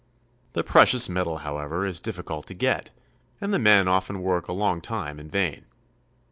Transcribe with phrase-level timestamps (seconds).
[0.53, 2.89] The precious metal, however, is difficult to get,
[3.39, 5.65] and the men often work a long time in vain.